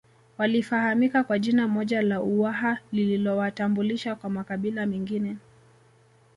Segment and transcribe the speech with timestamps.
[0.37, 5.37] Walifahamika kwa jina moja la Uwaha lililowatambulisha kwa makabila mengine